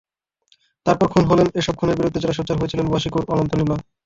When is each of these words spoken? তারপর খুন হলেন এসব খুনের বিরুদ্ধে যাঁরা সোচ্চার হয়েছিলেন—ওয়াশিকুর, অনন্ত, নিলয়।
তারপর 0.85 1.07
খুন 1.09 1.23
হলেন 1.25 1.47
এসব 1.59 1.73
খুনের 1.79 1.97
বিরুদ্ধে 1.99 2.21
যাঁরা 2.21 2.37
সোচ্চার 2.37 2.59
হয়েছিলেন—ওয়াশিকুর, 2.59 3.23
অনন্ত, 3.33 3.51
নিলয়। 3.53 3.81